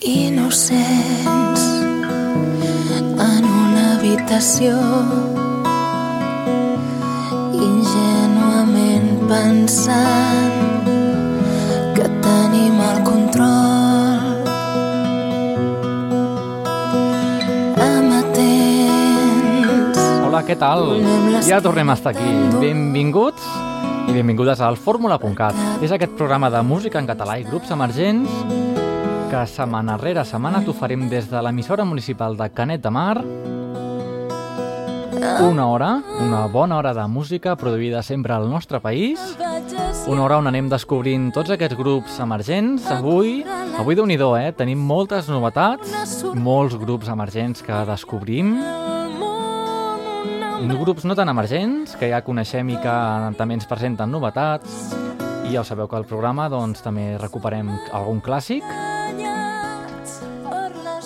[0.00, 1.62] innocents
[3.18, 4.76] en una habitació
[7.58, 10.86] ingenuament pensant
[11.96, 14.46] que tenim el control
[17.82, 18.38] amatents
[20.28, 21.02] Hola, què tal?
[21.48, 22.30] Ja tornem a estar aquí.
[22.62, 23.42] Benvinguts
[24.08, 25.82] i benvingudes al fórmula.cat.
[25.82, 28.30] És aquest programa de música en català i grups emergents
[29.28, 33.18] que setmana rere setmana t'oferim des de l'emissora municipal de Canet de Mar
[35.44, 39.20] una hora, una bona hora de música produïda sempre al nostre país
[40.06, 42.86] una hora on anem descobrint tots aquests grups emergents.
[42.88, 43.44] Avui,
[43.76, 44.52] avui déu nhi eh?
[44.56, 48.56] Tenim moltes novetats, molts grups emergents que descobrim.
[50.80, 52.96] Grups no tan emergents, que ja coneixem i que
[53.36, 54.94] també ens presenten novetats.
[55.44, 58.64] I ja ho sabeu que al programa doncs, també recuperem algun clàssic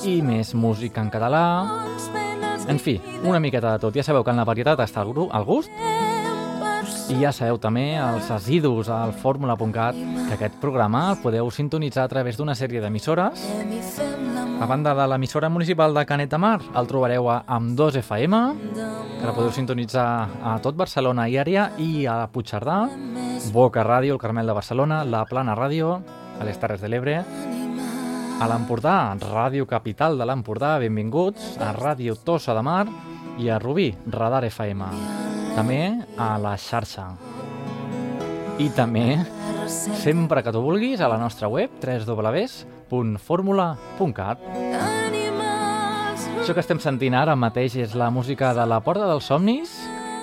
[0.05, 1.45] i més música en català.
[2.69, 3.95] En fi, una miqueta de tot.
[3.95, 5.13] Ja sabeu que en la varietat està el,
[5.47, 5.71] gust
[7.13, 12.11] i ja sabeu també els assidus al fórmula.cat que aquest programa el podeu sintonitzar a
[12.11, 13.43] través d'una sèrie d'emissores.
[14.63, 18.43] A banda de l'emissora municipal de Canet de Mar, el trobareu a Amb2 FM,
[19.19, 20.07] que la podeu sintonitzar
[20.43, 22.85] a tot Barcelona i àrea, i a Puigcerdà,
[23.53, 25.99] Boca Ràdio, el Carmel de Barcelona, La Plana Ràdio,
[26.39, 27.25] a les Terres de l'Ebre,
[28.43, 32.89] a l'Empordà, Ràdio Capital de l'Empordà, benvinguts, a Ràdio Tossa de Mar
[33.39, 34.83] i a Rubí, Radar FM.
[35.55, 37.15] També a la xarxa.
[38.59, 39.23] I també,
[39.71, 44.39] sempre que tu vulguis, a la nostra web www.formula.cat.
[46.43, 49.71] Això que estem sentint ara mateix és la música de La Porta dels Somnis,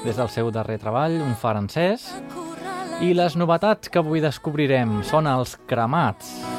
[0.04, 2.20] des del seu darrer treball, un francès,
[3.00, 6.59] i les novetats que avui descobrirem són els cremats,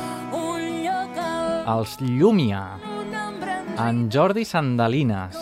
[1.66, 2.62] els Llúmia,
[3.80, 5.36] en Jordi Sandalines,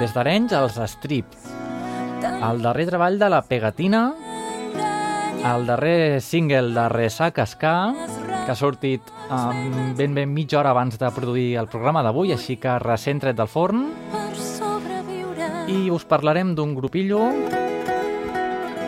[0.00, 1.36] des d'Arenys els Strip,
[2.24, 4.04] el darrer treball de la Pegatina,
[5.44, 7.74] el darrer single de Resaca Ska,
[8.44, 12.56] que ha sortit um, ben ben mitja hora abans de produir el programa d'avui, així
[12.60, 13.86] que recent tret del forn,
[15.68, 17.22] i us parlarem d'un grupillo,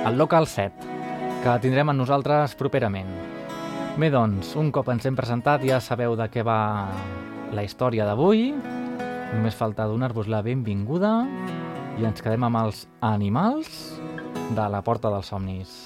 [0.06, 0.92] el Local 7,
[1.44, 3.25] que tindrem amb nosaltres properament.
[3.96, 6.84] Bé, doncs, un cop ens hem presentat ja sabeu de què va
[7.56, 8.50] la història d'avui.
[9.32, 11.12] Només falta donar-vos la benvinguda
[11.96, 13.70] i ens quedem amb els animals
[14.52, 15.76] de la Porta dels Somnis.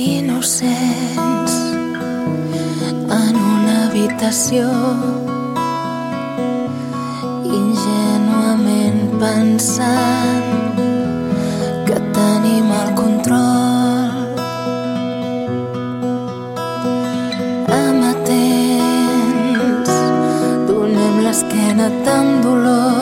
[0.00, 1.54] innocents
[3.14, 4.66] en una habitació
[7.60, 10.79] ingenuament pensant
[12.20, 14.08] tenim el control.
[17.80, 19.20] Amatents
[20.68, 22.99] donem l'esquena tan dolor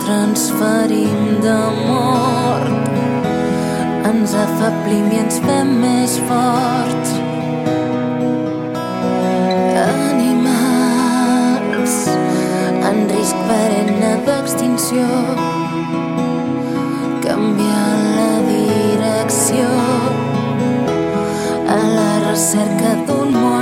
[0.00, 2.88] mentre ens ferim de mort
[4.08, 7.10] ens afablim i ens fem més forts.
[10.10, 10.96] Animals
[12.88, 15.06] en risc perenne d'extinció.
[17.26, 19.68] Canviant la direcció.
[21.76, 23.59] A la recerca d'un món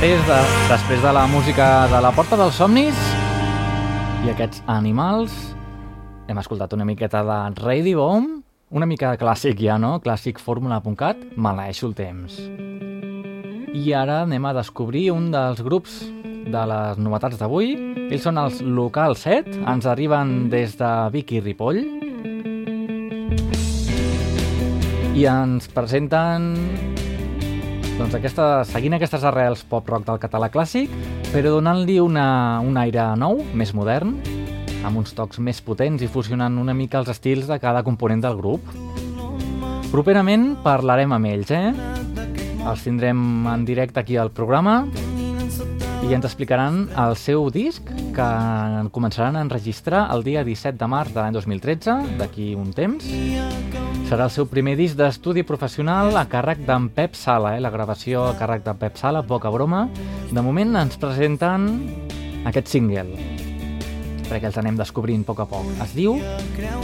[0.00, 0.36] Després de,
[0.70, 2.96] després de la música de la Porta dels Somnis
[4.24, 5.34] i aquests animals,
[6.24, 8.38] hem escoltat una miqueta de Ready Bomb,
[8.72, 9.98] una mica de clàssic ja, no?
[10.00, 12.38] Clàssic fórmula.cat, maleeixo el temps.
[13.76, 15.98] I ara anem a descobrir un dels grups
[16.48, 17.74] de les novetats d'avui.
[18.08, 21.84] Ells són els Local 7, ens arriben des de Vic i Ripoll.
[25.12, 26.54] I ens presenten
[28.00, 30.92] doncs aquesta, seguint aquestes arrels pop-rock del català clàssic,
[31.34, 32.16] però donant-li un
[32.80, 34.14] aire nou, més modern,
[34.88, 38.38] amb uns tocs més potents i fusionant una mica els estils de cada component del
[38.40, 38.64] grup.
[39.90, 41.74] Properament parlarem amb ells, eh?
[42.64, 43.20] Els tindrem
[43.52, 44.86] en directe aquí al programa
[46.00, 47.84] i ens explicaran el seu disc
[48.16, 48.30] que
[48.96, 53.12] començaran a enregistrar el dia 17 de març de l'any 2013, d'aquí un temps.
[54.10, 57.60] Serà el seu primer disc d'estudi professional a càrrec d'en Pep Sala, eh?
[57.62, 59.84] la gravació a càrrec d'en Pep Sala, poca broma.
[60.34, 61.68] De moment ens presenten
[62.50, 63.04] aquest single,
[64.26, 65.70] perquè els anem descobrint a poc a poc.
[65.86, 66.18] Es diu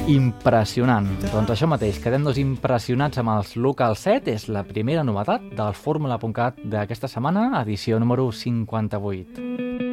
[0.07, 1.11] Impressionant.
[1.25, 6.63] Doncs això mateix, quedem-nos impressionats amb els Local 7, és la primera novetat del Fórmula.cat
[6.63, 9.86] d'aquesta setmana, edició número 58.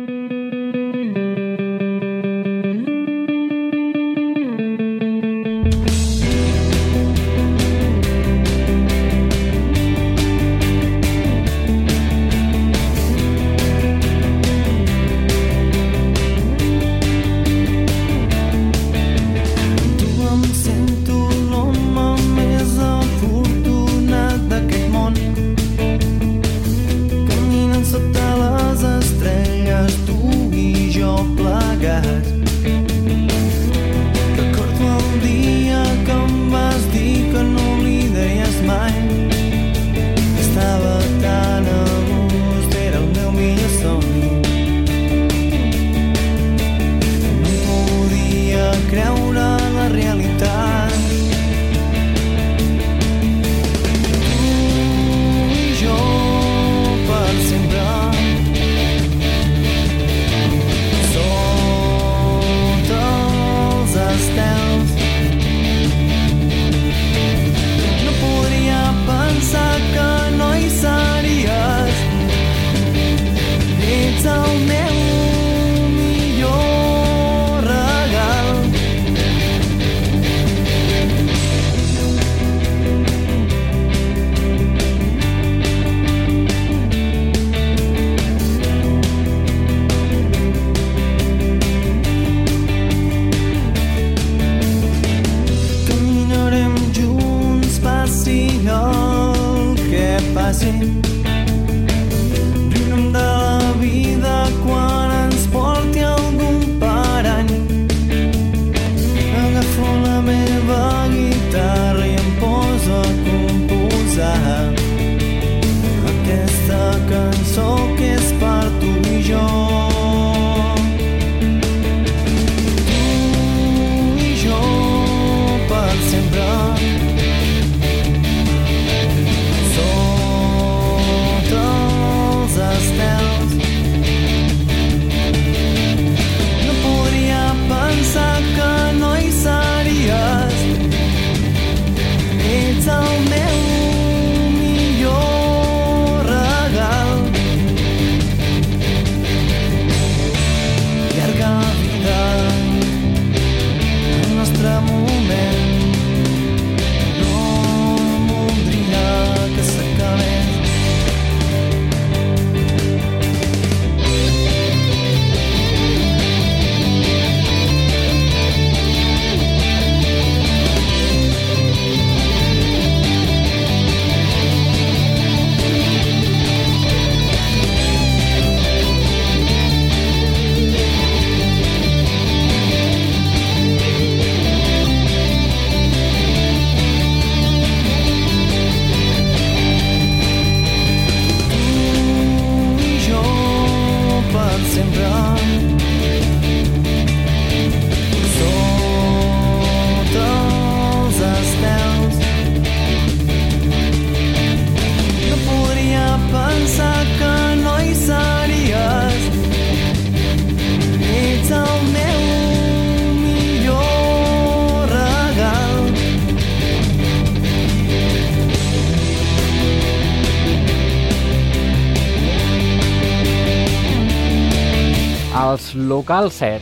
[226.04, 226.60] Local 7.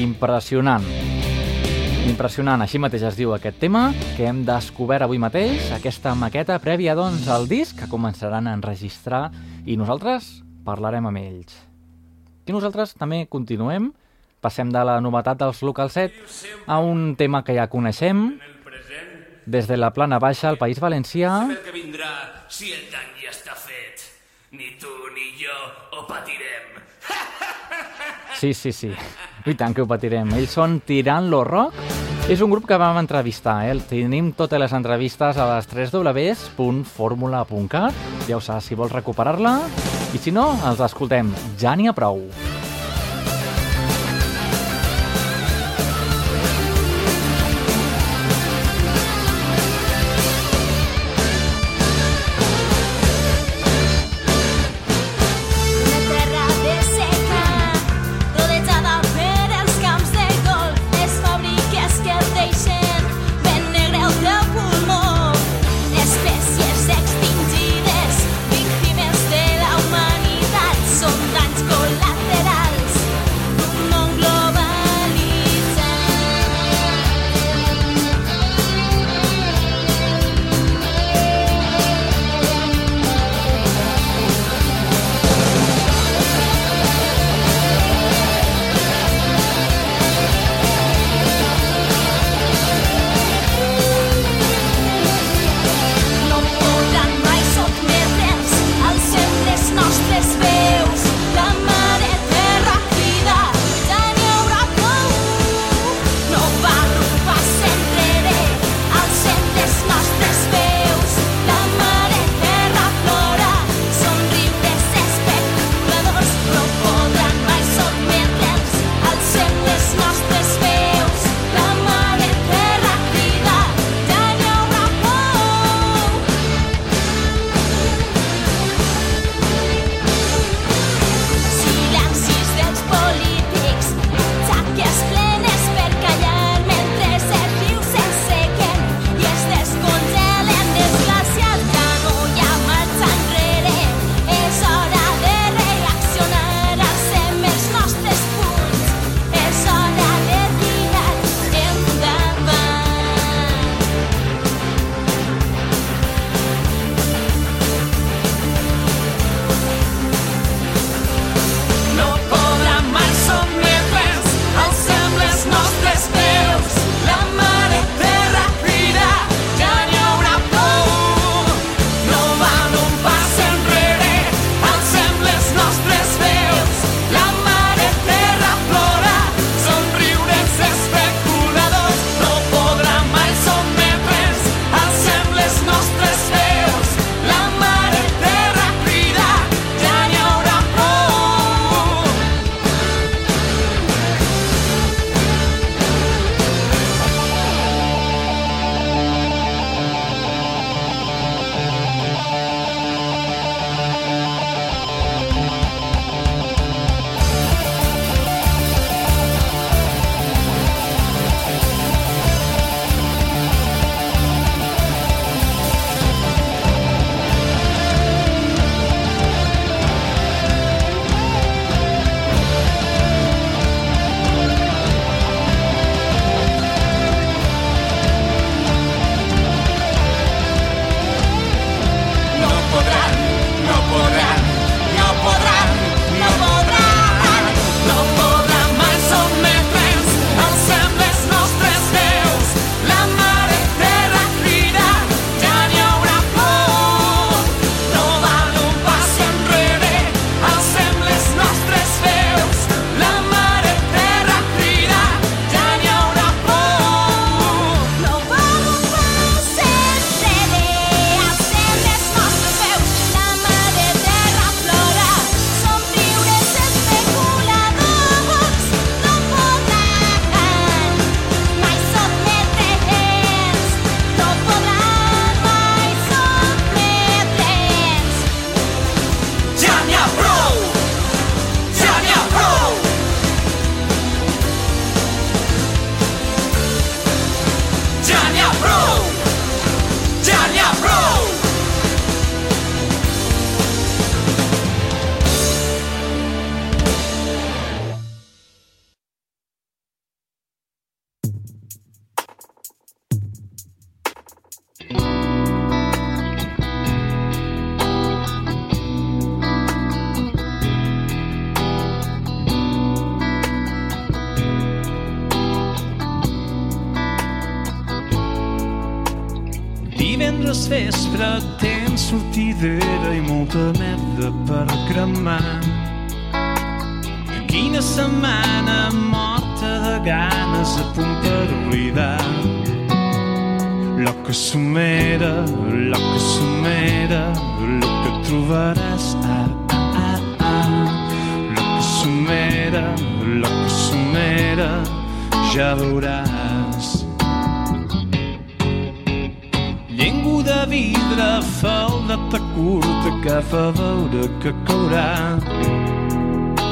[0.00, 0.84] Impressionant.
[2.08, 3.82] Impressionant, així mateix es diu aquest tema,
[4.16, 9.26] que hem descobert avui mateix, aquesta maqueta prèvia, doncs, al disc, que començaran a enregistrar,
[9.68, 10.30] i nosaltres
[10.64, 11.58] parlarem amb ells.
[12.48, 13.90] I nosaltres també continuem,
[14.40, 16.24] passem de la novetat dels Local 7
[16.64, 18.38] a un tema que ja coneixem,
[19.44, 22.08] des de la plana baixa al País Valencià, que vindrà
[22.48, 23.17] si el dany.
[24.50, 25.52] Ni tu ni jo
[25.92, 26.80] ho patirem.
[28.40, 28.88] Sí, sí, sí.
[29.44, 30.32] I tant que ho patirem.
[30.38, 31.74] Ells són Tirant lo Rock.
[32.32, 33.76] És un grup que vam entrevistar, eh?
[33.90, 37.94] Tenim totes les entrevistes a les 3 www.formula.cat.
[38.28, 39.58] Ja ho saps, si vols recuperar-la.
[40.16, 41.32] I si no, els escoltem.
[41.60, 42.47] Ja n'hi ha prou.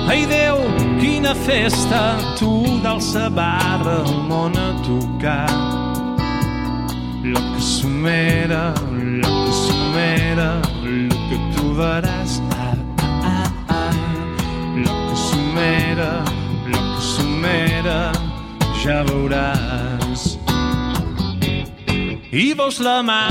[0.08, 0.58] Ai Déu,
[1.00, 5.50] quina festa, tu d'alça barra el món a tocar.
[7.22, 8.72] Lo que somera,
[9.22, 10.48] lo que somera,
[11.08, 12.40] lo que trobaràs.
[12.54, 13.94] Ah, ah, ah, ah.
[14.84, 16.10] Lo que somera,
[16.70, 17.98] lo que somera,
[18.82, 20.38] ja veuràs.
[22.32, 23.22] I veus la mà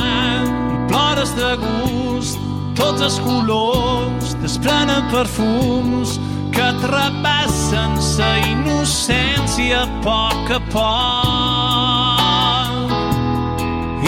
[0.90, 2.40] plores de gust,
[2.76, 6.20] tots els colors desprenen perfums
[6.56, 10.86] que et repassen sa innocència a poc a poc.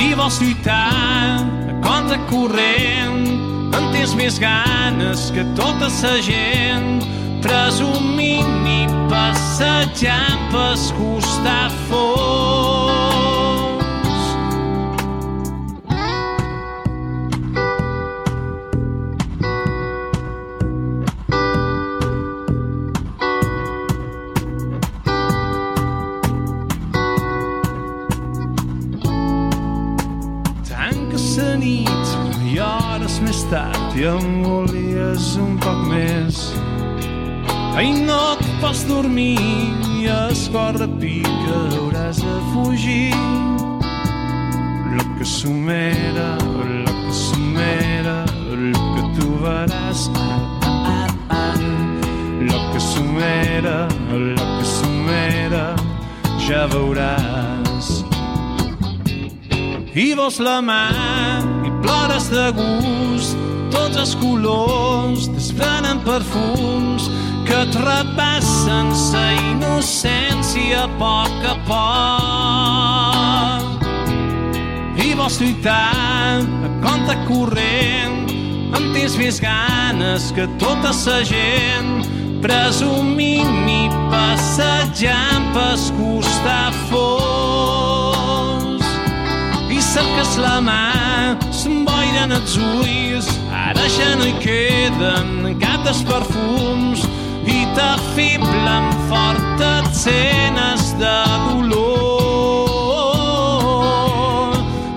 [0.03, 0.93] I vols lluitar
[1.41, 3.27] a contra corrent,
[3.75, 7.03] en tens més ganes que tota sa gent,
[7.43, 12.76] presumint i passejant pels costat fos.
[33.97, 36.53] Tard i em volies un poc més.
[37.77, 39.37] Ai, no et pots dormir
[40.07, 43.13] es cor repica, hauràs de fugir.
[44.97, 46.37] Lo que somera,
[46.85, 50.09] lo que somera, lo que trobaràs.
[50.15, 51.53] Ah, ah, ah, ah.
[52.39, 55.75] Lo que somera, lo que somera,
[56.47, 58.03] ja veuràs.
[59.97, 60.83] I vols la mà
[61.65, 63.36] i plores de gust,
[63.87, 67.05] tots els colors desprenen perfums
[67.47, 73.63] que et repassen sa innocència a poc a poc.
[74.99, 78.27] I vols lluitar a compte corrent,
[78.75, 82.03] amb tens més ganes que tota sa gent,
[82.43, 88.83] presumint i passejant pels costat fos.
[89.71, 96.99] I cerques la mà, s'emboiren els ulls, ara ja no hi queden dels perfums
[97.47, 101.17] i t'afiblen fortes escenes de
[101.47, 101.77] dolor.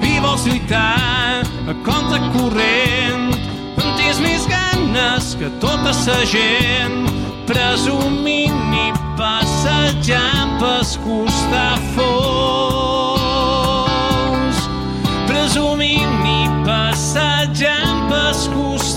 [0.02, 3.30] I vols lluitar a compte corrent,
[3.78, 7.06] en tens més ganes que tota sa gent,
[7.46, 12.69] presumint i passejant pels costat fos.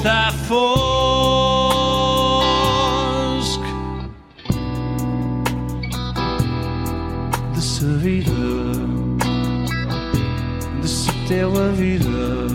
[0.03, 1.63] Costat fosc.
[7.53, 8.31] De sa vida,
[10.81, 12.47] de sa teua vida,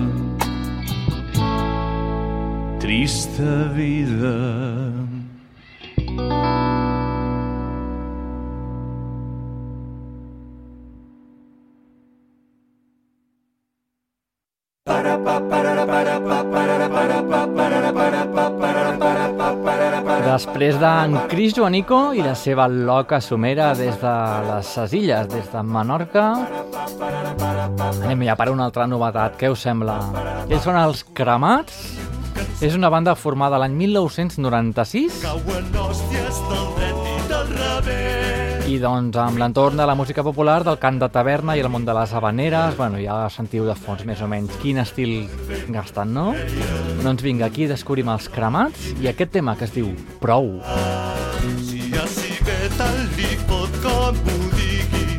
[2.80, 4.77] trista vida.
[20.38, 24.12] Després d'en Cris Joanico i la seva loca somera des de
[24.46, 26.28] les illes, des de Menorca,
[28.04, 29.34] anem ja per una altra novetat.
[29.40, 29.98] Què us sembla?
[30.46, 31.82] Ells són els Cremats.
[32.62, 36.77] És una banda formada l'any 1996 Cauen hòsties del dret i del revés.
[38.68, 41.86] I doncs amb l'entorn de la música popular, del cant de taverna i el món
[41.86, 45.12] de les habaneres, bueno, ja sentiu de fons més o menys quin estil
[45.72, 46.34] gasten, no?
[47.00, 49.88] Doncs vinga, aquí descobrim els cremats i aquest tema que es diu
[50.20, 50.50] Prou.
[51.64, 55.16] Si a civeta li fot com ho digui,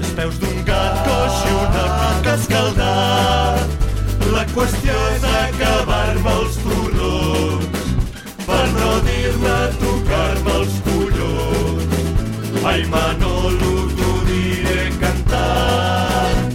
[0.00, 3.86] els peus d'un gat coix i una pica escaldat.
[4.34, 7.86] La qüestió és acabar-me els turrons,
[8.48, 10.93] per no dir-me tocar-me els collons.
[12.74, 16.48] Ai, Manolo, t'ho diré cantant,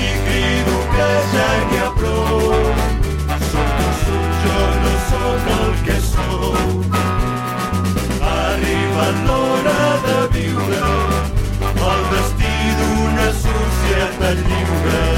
[0.00, 2.58] i crido que ja n'hi ha prou.
[3.46, 6.84] Sóc un suc, jo no sóc el que sou.
[8.20, 10.84] Ha l'hora de viure
[11.88, 15.13] el destí d'una societat lliure.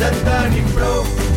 [0.00, 1.27] ja en tenim prou.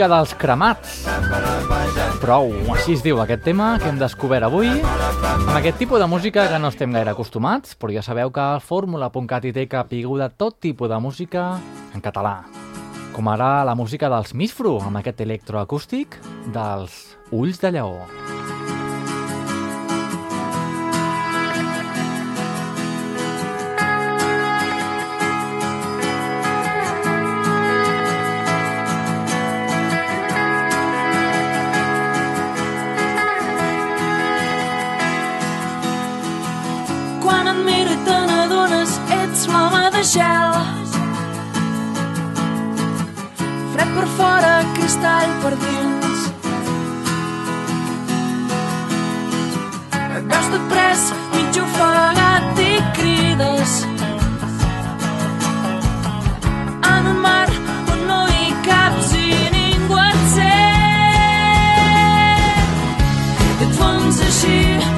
[0.00, 0.92] música dels cremats.
[2.22, 6.46] Prou, així es diu aquest tema que hem descobert avui, amb aquest tipus de música
[6.48, 10.56] que no estem gaire acostumats, però ja sabeu que el fórmula.cat hi té capiguda tot
[10.56, 11.58] tipus de música
[11.92, 12.46] en català.
[13.12, 16.16] Com ara la música dels Misfru, amb aquest electroacústic
[16.48, 18.29] dels Ulls de Lleó.
[64.40, 64.89] she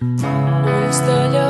[0.00, 1.49] Está ya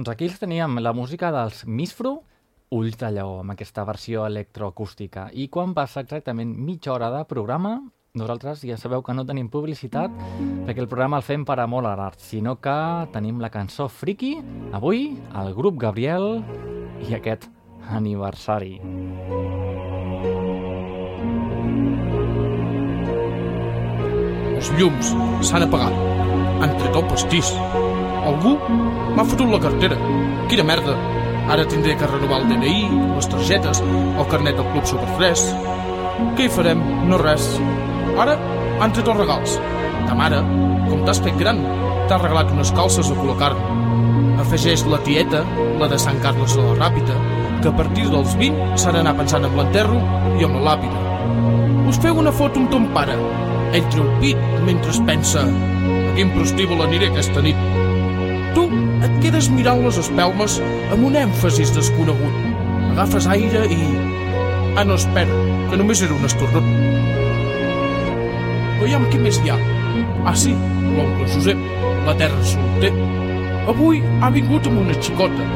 [0.00, 2.14] Doncs aquí els teníem la música dels Misfru,
[2.72, 5.26] Ulls de Lleó, amb aquesta versió electroacústica.
[5.36, 7.74] I quan passa exactament mitja hora de programa,
[8.16, 10.14] nosaltres ja sabeu que no tenim publicitat
[10.64, 12.78] perquè el programa el fem per amor a l'art, sinó que
[13.12, 14.38] tenim la cançó Friki,
[14.72, 16.40] avui, el grup Gabriel
[17.04, 17.50] i aquest
[17.92, 18.78] aniversari.
[24.56, 25.12] Els llums
[25.44, 25.92] s'han apagat.
[26.64, 27.56] Han tret el pastís.
[28.26, 28.56] Algú
[29.16, 29.96] m'ha fotut la cartera.
[30.50, 30.96] Quina merda.
[31.50, 32.82] Ara tindré que renovar el DNI,
[33.16, 35.44] les targetes, el carnet del Club Superfres.
[36.36, 36.82] Què hi farem?
[37.08, 37.46] No res.
[38.20, 38.36] Ara
[38.80, 39.56] han tret els regals.
[40.06, 40.40] Ta mare,
[40.90, 41.62] com t'has fet gran,
[42.08, 43.60] t'ha regalat unes calces de color carn.
[44.42, 45.42] Afegeix la tieta,
[45.80, 47.16] la de Sant Carles de la Ràpita,
[47.60, 50.00] que a partir dels 20 s'ha d'anar pensant en l'enterro
[50.38, 51.06] i amb la làpida.
[51.90, 53.16] Us feu una foto amb ton pare.
[53.76, 55.44] Ell treu pit mentre es pensa
[56.10, 57.58] a quin prostíbul aniré aquesta nit.
[58.56, 58.64] Tu
[59.06, 60.58] et quedes mirant les espelmes
[60.90, 62.38] amb un èmfasis desconegut.
[62.90, 63.80] Agafes aire i...
[64.74, 65.36] Ah, no, espera,
[65.70, 66.66] que només era un estordot.
[68.80, 69.58] Veiem què més hi ha.
[70.26, 70.54] Ah, sí,
[70.96, 71.62] l'oncle Josep,
[72.06, 72.92] la terra solter.
[73.70, 75.46] Avui ha vingut amb una xicota,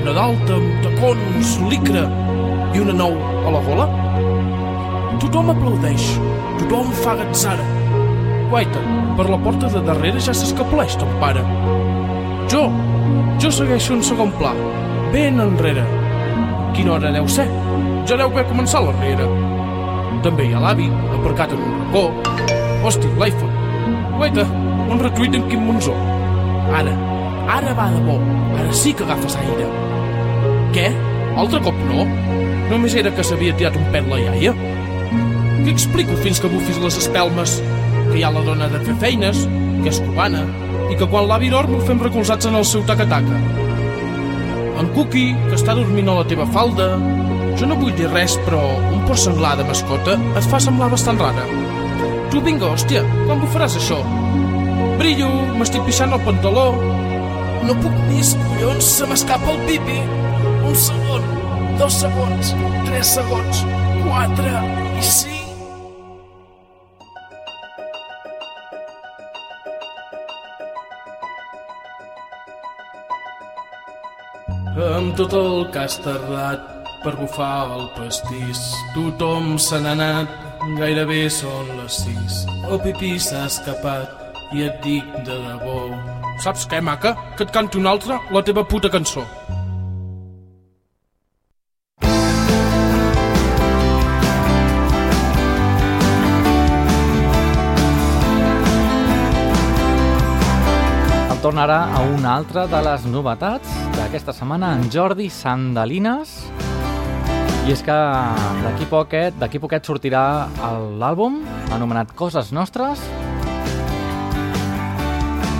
[0.00, 2.06] una d'alta amb tacons, licra
[2.72, 3.90] i una nou a la gola.
[5.20, 6.08] Tothom aplaudeix,
[6.62, 7.79] tothom fa gatzara.
[8.50, 8.80] Guaita,
[9.14, 11.44] per la porta de darrere ja s'escapleix ton pare.
[12.50, 12.64] Jo,
[13.38, 14.50] jo segueixo un segon pla,
[15.12, 15.84] ben enrere.
[16.74, 17.46] Quina hora deu ser?
[18.10, 19.28] Ja deu haver començat la riera.
[20.26, 22.04] També hi ha l'avi, aparcat en un racó.
[22.82, 23.54] Hosti, l'iPhone.
[24.18, 24.48] Guaita,
[24.90, 25.94] un retuit en Quim Monzó.
[26.74, 26.96] Ara,
[27.54, 28.18] ara va de bo.
[28.58, 29.68] Ara sí que agafes aire.
[30.74, 30.90] Què?
[31.38, 32.02] Altre cop no?
[32.72, 34.58] Només era que s'havia tirat un pet la iaia?
[35.60, 37.60] Què explico fins que bufis les espelmes?
[38.10, 39.46] Que hi ha la dona de fer feines,
[39.80, 40.42] que és cubana,
[40.90, 43.40] i que quan l'avi dorm ho fem recolzats en el seu taca-taca.
[44.80, 46.94] En Cookie, que està dormint a la teva falda...
[47.60, 48.60] Jo no vull dir res, però
[48.94, 51.42] un porc senglar de mascota et fa semblar bastant rara.
[52.32, 53.98] Tu vinga, hòstia, quan bufaràs això?
[55.00, 56.68] Brillo, m'estic pixant el pantaló.
[57.66, 59.98] No puc més, collons, se m'escapa el pipi.
[60.70, 61.26] Un segon,
[61.82, 62.54] dos segons,
[62.86, 63.66] tres segons,
[64.06, 64.54] quatre
[64.94, 65.29] i cinc.
[75.00, 78.58] Amb tot el que has tardat per bufar el pastís,
[78.92, 80.34] tothom se n'ha anat,
[80.76, 82.42] gairebé són les sis.
[82.68, 85.78] El pipí s'ha escapat i et dic de debò.
[86.44, 87.14] Saps què, maca?
[87.38, 89.24] Que et canti una altra, la teva puta cançó.
[101.50, 106.30] El torn ara a una altra de les novetats d'aquesta setmana, en Jordi Sandalines.
[107.66, 107.96] I és que
[108.62, 110.46] d'aquí poquet, d'aquí poquet sortirà
[111.02, 111.40] l'àlbum
[111.74, 113.02] anomenat Coses Nostres,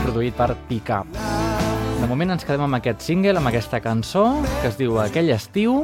[0.05, 1.11] produït per Pickup.
[1.99, 4.29] De moment ens quedem amb aquest single, amb aquesta cançó,
[4.61, 5.81] que es diu Aquell estiu.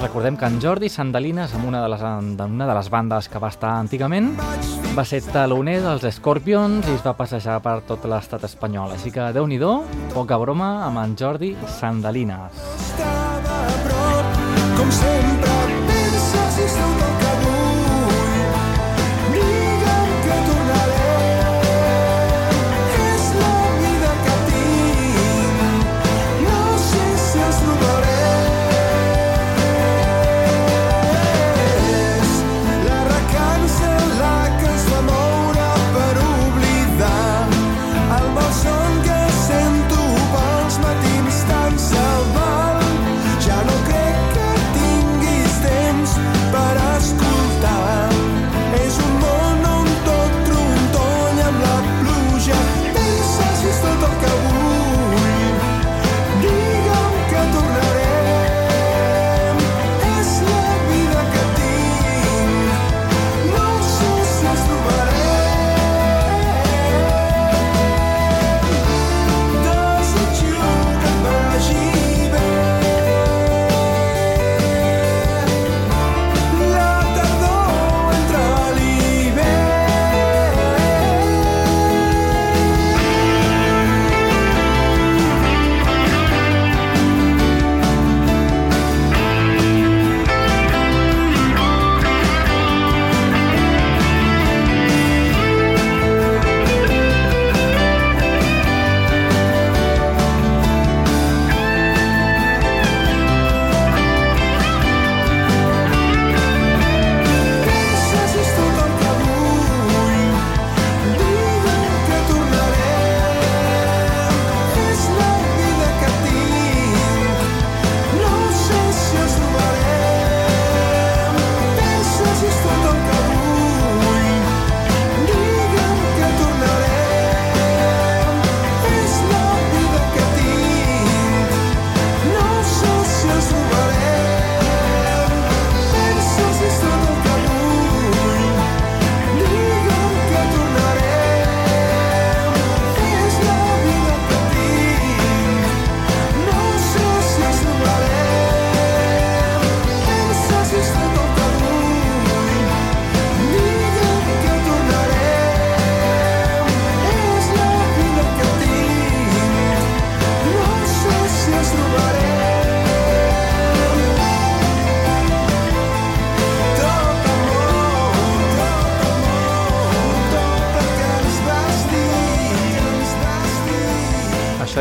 [0.00, 3.48] Recordem que en Jordi Sandalines, amb una de les, una de les bandes que va
[3.48, 4.34] estar antigament,
[4.96, 8.92] va ser taloner dels Scorpions i es va passejar per tot l'estat espanyol.
[8.96, 9.60] Així que, déu nhi
[10.14, 12.60] poca broma amb en Jordi Sandalines.
[12.90, 14.44] estava a prop,
[14.76, 15.35] com sempre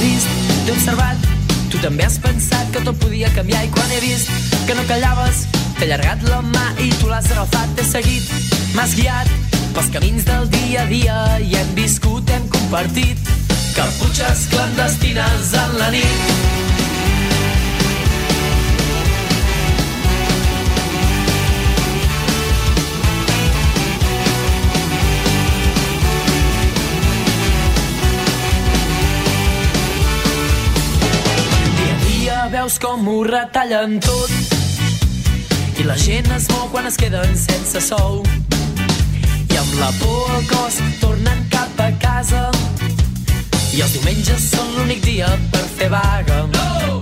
[0.05, 0.29] vist,
[0.65, 1.29] t'he observat,
[1.71, 4.29] tu també has pensat que tot podia canviar i quan he vist
[4.67, 5.45] que no callaves,
[5.79, 8.29] t'he allargat la mà i tu l'has agafat, t'he seguit,
[8.77, 9.31] m'has guiat
[9.75, 13.33] pels camins del dia a dia i hem viscut, hem compartit
[13.75, 16.64] caputxes clandestines en la nit.
[32.65, 34.31] Veus com ho retallen tot.
[35.77, 38.23] I la gent es mou quan es queden sense sou.
[39.53, 42.47] I amb la por al cos tornen cap a casa.
[43.69, 46.41] I els diumenges són l'únic dia per fer vaga.
[46.55, 46.97] No!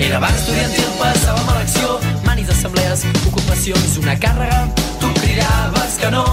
[0.00, 2.00] Era bar estudiantil, passàvem a l'acció.
[2.24, 4.64] Manis, assemblees, ocupacions una càrrega,
[5.02, 6.26] tu cridaves que no.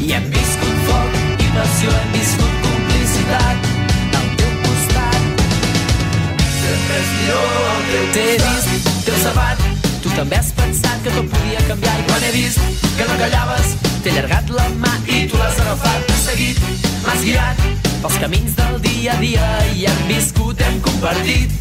[0.00, 3.75] I hem viscut foc i passió, hem viscut complicitat
[6.96, 9.64] el teu T'he vist, t'he observat,
[10.02, 11.96] tu també has pensat que tot podia canviar.
[12.00, 16.06] I quan he vist que no callaves, t'he allargat la mà i tu l'has agafat,
[16.08, 16.62] t'has seguit,
[17.04, 17.66] m'has guiat
[18.02, 21.52] pels camins del dia a dia i hem viscut, hem compartit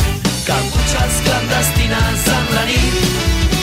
[0.46, 3.55] caputxes clandestines en la nit.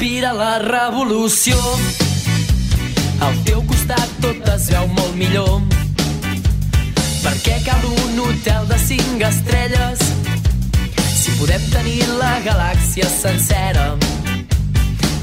[0.00, 1.56] Respira la revolució.
[3.20, 5.60] Al teu costat tot es veu molt millor.
[7.20, 10.00] Per què cal un hotel de cinc estrelles
[10.96, 13.92] si podem tenir la galàxia sencera?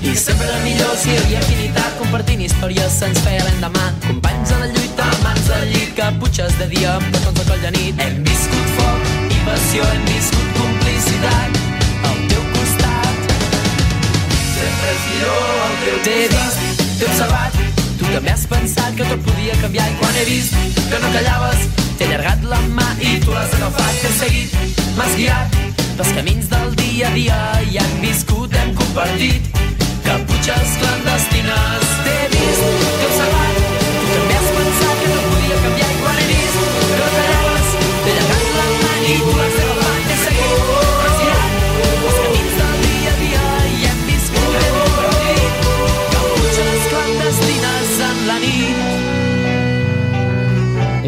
[0.06, 4.62] I sempre era millor si hi havia afinitat compartint històries se'ns feia l'endemà companys a
[4.62, 8.74] la lluita, mans al llit caputxes de dia, petons de coll de nit hem viscut
[8.78, 11.57] foc i passió hem viscut complicitat
[15.06, 17.60] millor el teu T'he vist, t'he observat,
[18.00, 21.68] tu també has pensat que tot podia canviar i quan he vist que no callaves,
[21.98, 24.58] t'he allargat la mà i tu l'has agafat, t'he seguit,
[25.00, 25.58] m'has guiat
[25.98, 27.40] pels camins del dia a dia
[27.72, 29.50] i hem viscut, hem compartit
[30.08, 31.88] caputxes clandestines.
[32.06, 33.27] T'he vist, t'he observat,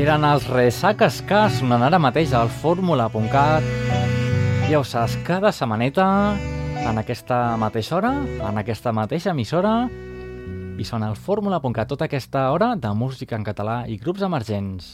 [0.09, 3.67] Eren els Resaques que sonen ara mateix al fórmula.cat.
[4.65, 6.07] Ja ho saps, cada setmaneta,
[6.81, 8.15] en aquesta mateixa hora,
[8.47, 9.75] en aquesta mateixa emissora,
[10.81, 14.89] i sona el fórmula.cat tota aquesta hora de música en català i grups emergents.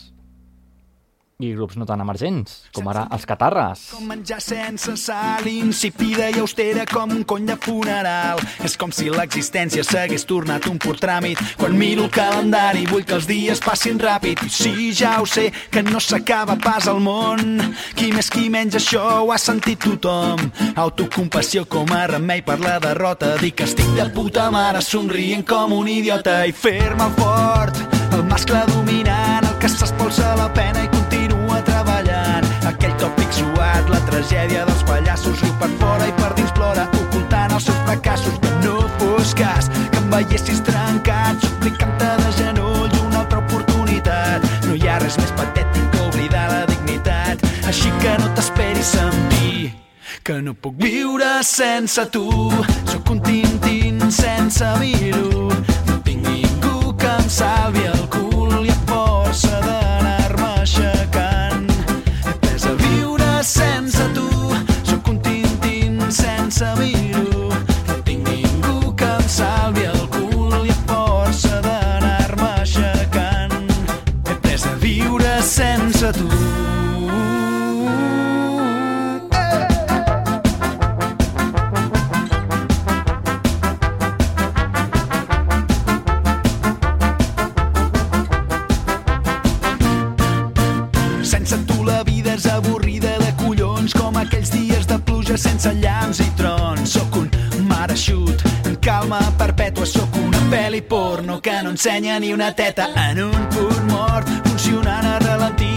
[1.35, 3.81] I grups no tan emergents, com ara els Catarres.
[3.91, 8.39] Com menjar sense sal, insípida i austera com un cony de funeral.
[8.63, 11.41] És com si l'existència s'hagués tornat un pur tràmit.
[11.59, 14.45] Quan miro el calendari vull que els dies passin ràpid.
[14.47, 17.59] I sí, ja ho sé, que no s'acaba pas al món.
[17.99, 20.39] Qui més qui menys això ho ha sentit tothom.
[20.87, 23.35] Autocompassió com a remei per la derrota.
[23.43, 27.83] Dir que estic de puta mare somrient com un idiota i fer-me fort.
[28.15, 30.94] El mascle dominant, el que s'espolsa la pena i.
[32.85, 37.55] Aquell tòpic suat, la tragèdia dels pallassos, riu per fora i per dins plora, ocultant
[37.55, 38.35] els seus fracassos.
[38.61, 44.45] No fos cas que em veiessis trencat, suplicant-te de genoll una altra oportunitat.
[44.67, 49.17] No hi ha res més patètic que oblidar la dignitat, així que no t'esperis en
[49.31, 49.55] mi
[50.25, 52.27] que no puc viure sense tu.
[52.91, 55.49] Sóc un tintín sense vir-ho.
[55.89, 58.24] No tinc ningú que em salvi el cul
[101.85, 105.75] ensenya ni una teta en un punt mort, funcionant a ralentí,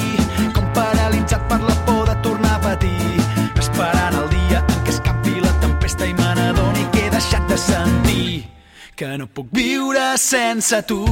[0.55, 3.19] com paralitzat per la por de tornar a patir,
[3.61, 7.61] esperant el dia en què escapi la tempesta i me n'adoni que he deixat de
[7.61, 8.49] sentir
[8.97, 11.05] que no puc viure sense tu.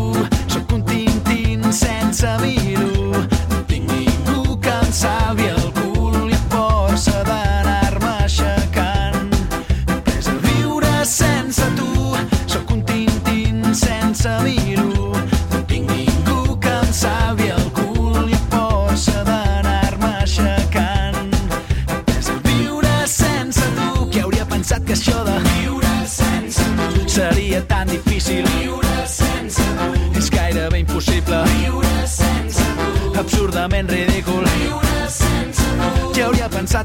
[0.49, 2.75] Sóc un tintín sense vir-ho.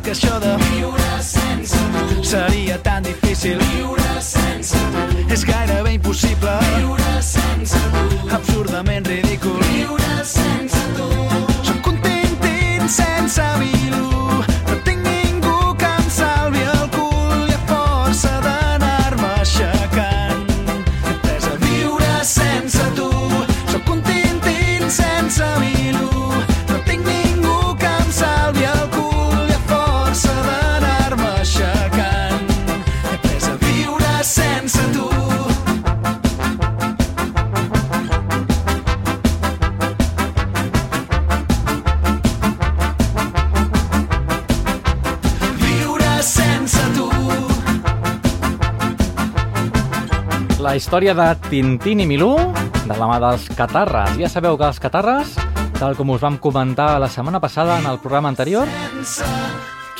[0.04, 1.78] Que això de viure sense
[2.10, 3.60] tu seria tan difícil?
[3.74, 5.26] Viure sense tu.
[5.34, 6.58] És gairebé impossible.
[6.78, 8.22] Viure sense tu.
[8.39, 9.20] Absurdament ridícul.
[50.82, 52.32] Història de Tintín i Milú,
[52.89, 54.15] de la mà dels Catarres.
[54.17, 55.36] Ja sabeu que els Catarres,
[55.77, 58.65] tal com us vam comentar la setmana passada en el programa anterior,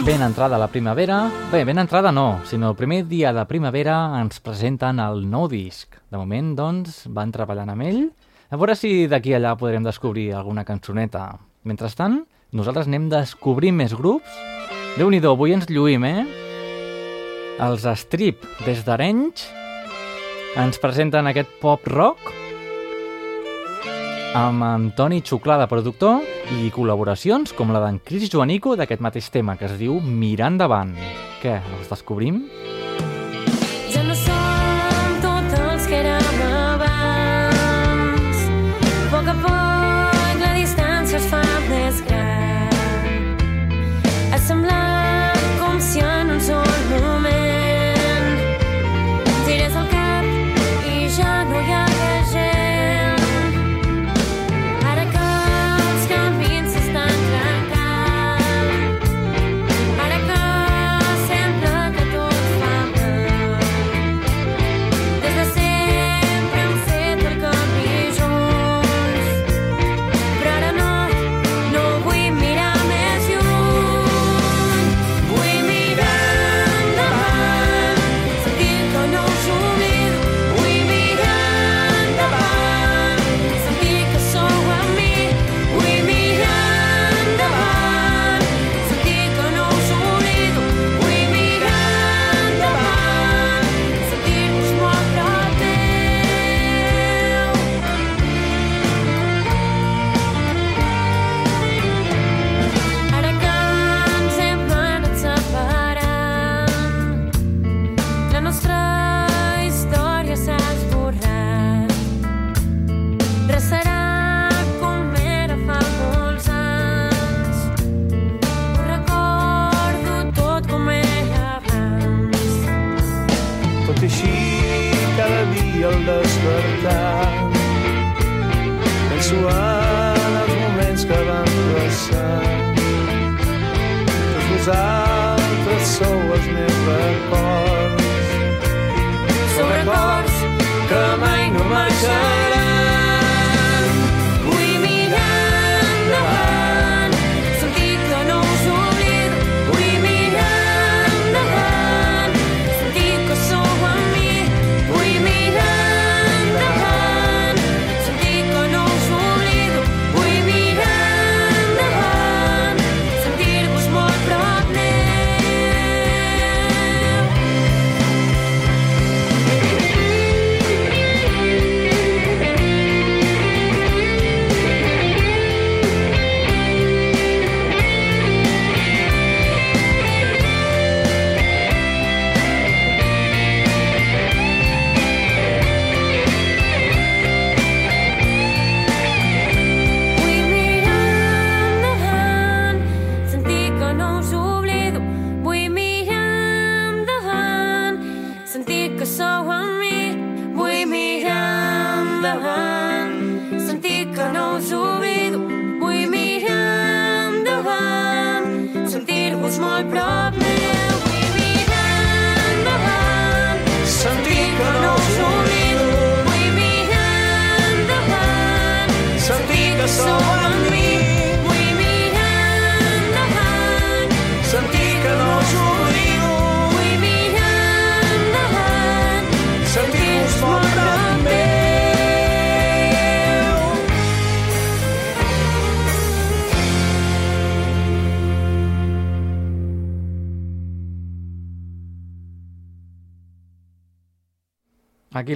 [0.02, 1.20] ben entrada la primavera...
[1.52, 6.00] Bé, ben entrada no, sinó el primer dia de primavera ens presenten el nou disc.
[6.10, 8.02] De moment, doncs, van treballant amb ell.
[8.50, 11.28] A veure si d'aquí a allà podrem descobrir alguna cançoneta.
[11.62, 12.24] Mentrestant,
[12.58, 14.34] nosaltres anem descobrint més grups.
[14.98, 16.26] Déu-n'hi-do, avui ens lluïm, eh?
[17.62, 19.61] Els Strip, des d'Arenys,
[20.60, 22.32] ens presenten aquest pop rock
[24.36, 26.26] amb Antoni Xuclà de productor
[26.58, 30.92] i col·laboracions com la d'en Cris Joanico d'aquest mateix tema que es diu Mirar endavant.
[31.44, 32.44] Què, els descobrim?
[32.48, 33.11] Ja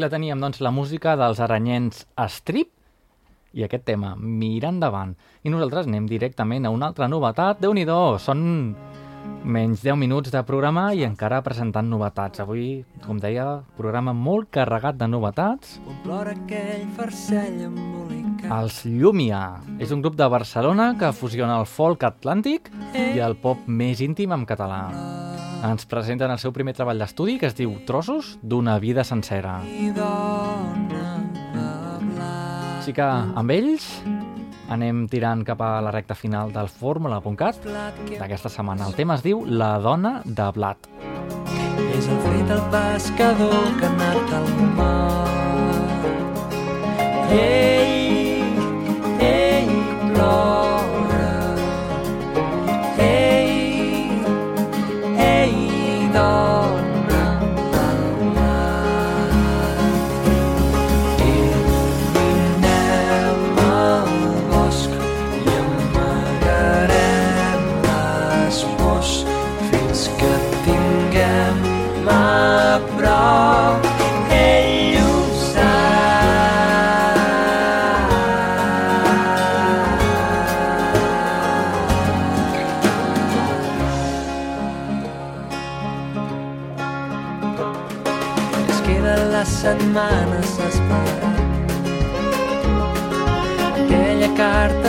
[0.05, 2.69] la teníem, doncs, la música dels aranyens Strip
[3.55, 5.15] i aquest tema, Mira endavant.
[5.41, 7.61] I nosaltres anem directament a una altra novetat.
[7.61, 7.85] déu nhi
[8.19, 8.75] són
[9.43, 12.39] menys 10 minuts de programa i encara presentant novetats.
[12.39, 15.79] Avui, com deia, programa molt carregat de novetats.
[18.45, 23.65] Els Llumia és un grup de Barcelona que fusiona el folk atlàntic i el pop
[23.65, 25.34] més íntim en català.
[25.63, 29.61] Ens presenten el seu primer treball d'estudi que es diu Trossos d'una vida sencera.
[32.79, 33.87] Així que amb ells
[34.69, 38.87] anem tirant cap a la recta final del fórmula.cat d'aquesta setmana.
[38.89, 40.89] El tema es diu La dona de blat.
[41.95, 45.25] És el frit el pescador que ha anat al mar.
[47.31, 48.41] Ei,
[49.19, 49.67] ei,
[50.13, 50.74] plora.
[56.15, 56.54] Ei,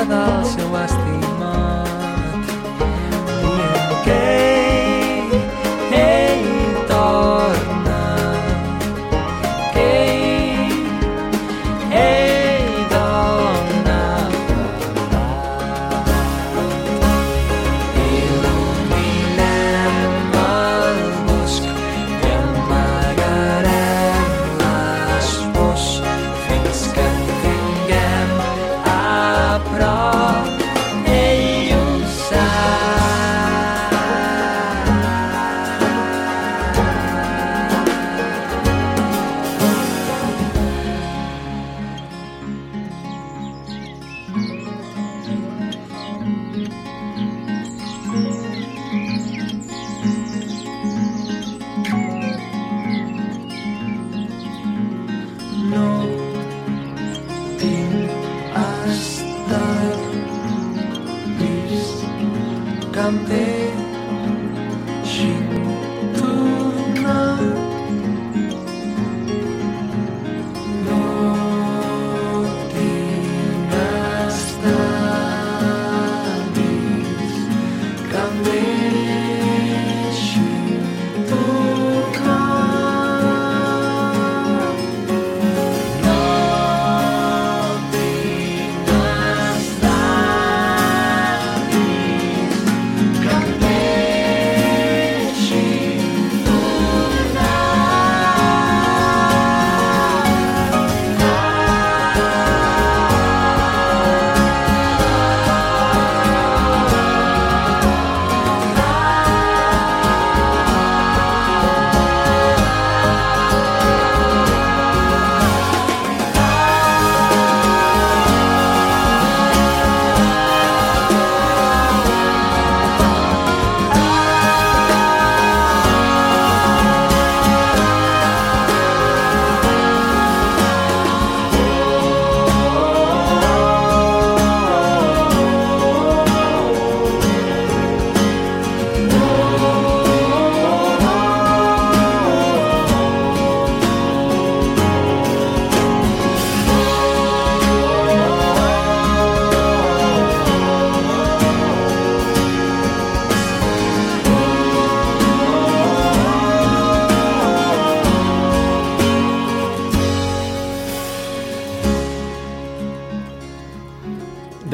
[0.08, 1.05] carta del seu estimat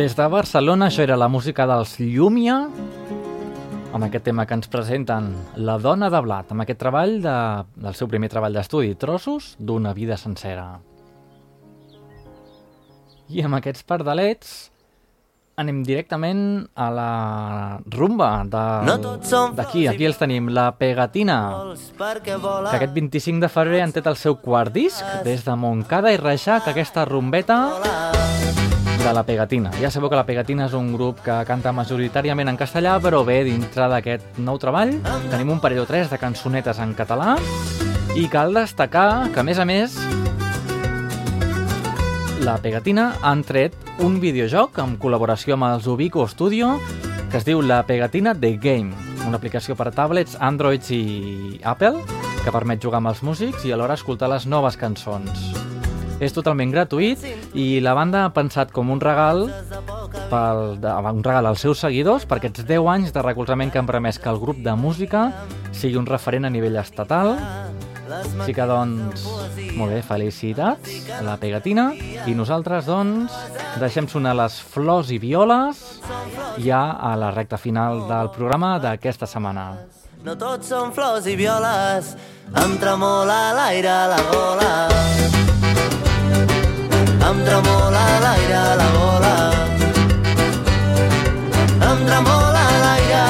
[0.02, 2.56] Des de Barcelona, això era la música dels Llumia,
[3.94, 5.28] amb aquest tema que ens presenten
[5.62, 7.34] La dona de blat, amb aquest treball de,
[7.84, 10.80] del seu primer treball d'estudi, Trossos d'una vida sencera.
[13.30, 14.50] I amb aquests pardalets
[15.62, 16.42] anem directament
[16.74, 17.12] a la
[17.94, 18.98] rumba No
[19.54, 19.86] d'aquí.
[19.86, 21.38] Aquí els tenim, la Pegatina,
[21.94, 26.18] que aquest 25 de febrer han tret el seu quart disc des de Montcada i
[26.18, 27.60] Reixac, aquesta rumbeta
[29.02, 29.70] de la Pegatina.
[29.80, 33.40] Ja sabeu que la Pegatina és un grup que canta majoritàriament en castellà, però bé,
[33.48, 34.92] dintre d'aquest nou treball
[35.32, 37.34] tenim un parell o tres de cançonetes en català
[38.14, 39.96] i cal destacar que, a més a més,
[42.46, 43.74] la Pegatina han tret
[44.06, 46.76] un videojoc en col·laboració amb els Ubico Studio
[47.32, 48.94] que es diu La Pegatina The Game,
[49.26, 51.98] una aplicació per tablets, Androids i Apple
[52.44, 55.71] que permet jugar amb els músics i alhora escoltar les noves cançons.
[56.22, 57.24] És totalment gratuït
[57.58, 59.48] i la banda ha pensat com un regal
[60.30, 64.22] pel, un regal als seus seguidors per aquests 10 anys de recolzament que han permès
[64.22, 65.30] que el grup de música
[65.72, 67.34] sigui un referent a nivell estatal
[68.12, 69.24] així que, doncs,
[69.78, 71.90] molt bé, felicitats a la pegatina.
[72.28, 73.32] I nosaltres, doncs,
[73.80, 75.80] deixem sonar les flors i violes
[76.62, 79.72] ja a la recta final del programa d'aquesta setmana.
[80.22, 82.14] No tots són flors i violes,
[82.62, 84.72] em tremola l'aire a la gola.
[87.28, 89.34] Em tremola l'aire a la gola.
[91.90, 93.20] Em tremola l'aire.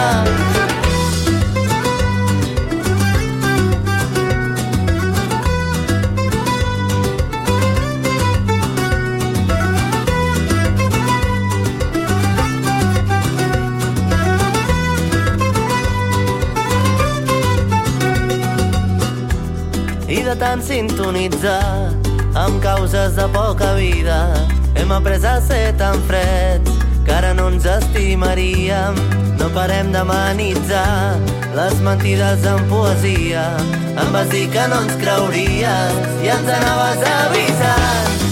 [20.33, 21.92] De tant sintonitzar
[22.35, 24.33] amb causes de poca vida.
[24.75, 26.71] Hem après a ser tan freds
[27.05, 28.97] que ara no ens estimaríem.
[29.39, 31.19] No parem d'amenitzar
[31.57, 33.47] les mentides en poesia.
[33.97, 38.32] Em vas dir que no ens creuries i ens anaves avisant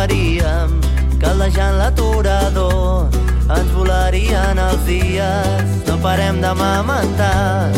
[0.00, 0.80] faríem
[1.20, 3.12] caldejant l'aturador.
[3.52, 7.68] Ens volarien els dies no parem de mamentar.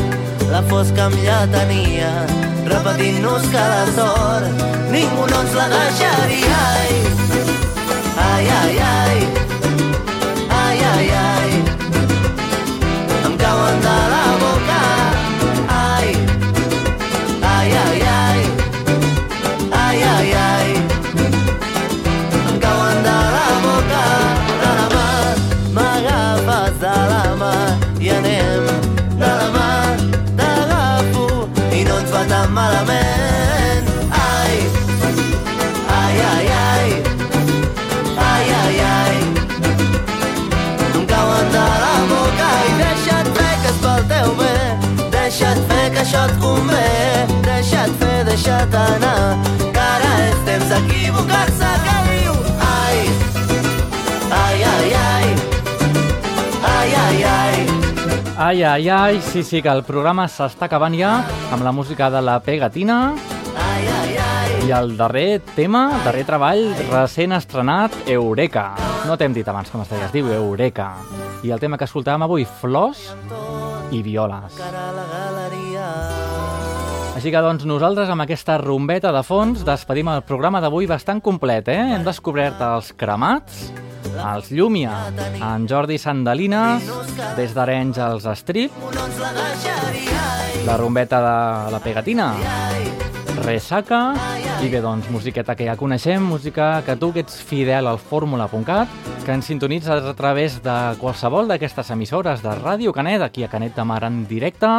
[0.53, 2.12] La fosca amb lletania
[2.70, 4.66] repetint-nos cada sort.
[4.95, 6.64] Ningú no ens la deixaria.
[6.79, 6.99] Ai,
[8.31, 9.41] ai, ai ai,
[48.71, 49.39] deixa't anar
[49.73, 50.11] que ara
[50.47, 52.99] temps d'equivocar-se que diu ai,
[54.39, 55.29] ai, ai, ai
[56.63, 57.67] ai, ai, ai
[58.43, 61.13] Ai, ai, ai, sí, sí, que el programa s'està acabant ja
[61.53, 63.15] amb la música de la Pegatina
[63.57, 68.69] ai, ai, ai i el darrer tema, darrer treball recent estrenat, Eureka.
[69.09, 70.93] No t'hem dit abans com es deia, es diu Eureka.
[71.43, 73.09] I el tema que escoltàvem avui, Flors
[73.91, 74.55] i Violes.
[74.55, 75.22] cara a
[77.23, 81.68] Així que, doncs, nosaltres amb aquesta rumbeta de fons despedim el programa d'avui bastant complet,
[81.70, 81.93] eh?
[81.95, 83.61] Hem descobert els cremats,
[84.11, 84.97] els Llumia,
[85.39, 86.91] en Jordi Sandalines,
[87.39, 88.75] des d'Arenys als Strip,
[90.66, 92.33] la rumbeta de la Pegatina,
[93.45, 94.03] Resaca,
[94.59, 98.99] i bé, doncs, musiqueta que ja coneixem, música que tu que ets fidel al fórmula.cat,
[99.23, 103.79] que ens sintonitzes a través de qualsevol d'aquestes emissores de Ràdio Canet, aquí a Canet
[103.79, 104.75] de Mar en directe,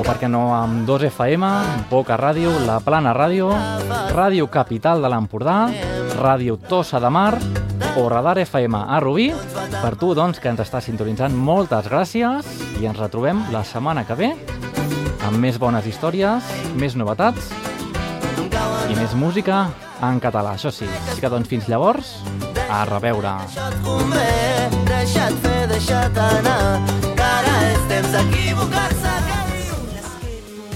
[0.00, 1.44] o per què no amb 2FM,
[1.90, 3.50] Boca Ràdio, La Plana Ràdio,
[4.14, 5.56] Ràdio Capital de l'Empordà,
[6.16, 7.34] Ràdio Tossa de Mar,
[8.00, 9.28] o Radar FM a Rubí.
[9.80, 12.48] Per tu, doncs, que ens estàs sintonitzant, moltes gràcies
[12.80, 14.30] i ens retrobem la setmana que ve
[15.28, 16.48] amb més bones històries,
[16.80, 17.52] més novetats
[18.88, 19.66] i més música
[20.00, 20.56] en català.
[20.56, 22.16] Això sí, així que doncs fins llavors,
[22.70, 23.36] a reveure.
[24.88, 29.39] deixa't fer, deixa't anar, que ara és temps d'equivocar-se,